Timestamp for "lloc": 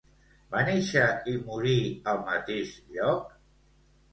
2.97-3.37